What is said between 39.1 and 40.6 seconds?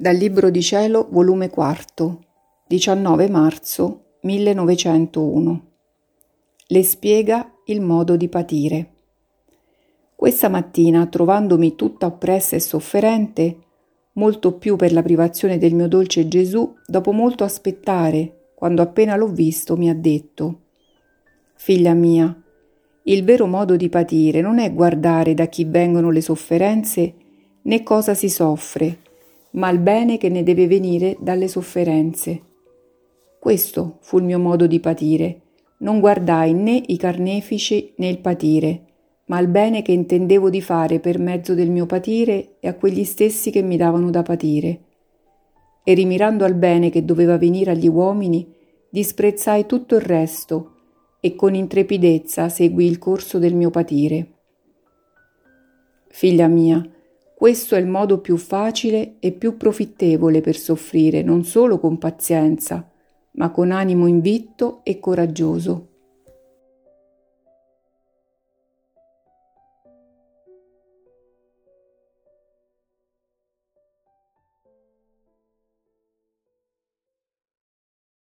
ma il bene che intendevo